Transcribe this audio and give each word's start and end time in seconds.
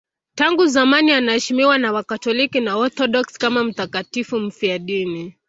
Tangu 0.35 0.65
zamani 0.67 1.11
anaheshimiwa 1.11 1.77
na 1.77 1.91
Wakatoliki 1.91 2.59
na 2.59 2.77
Waorthodoksi 2.77 3.39
kama 3.39 3.63
mtakatifu 3.63 4.39
mfiadini. 4.39 5.35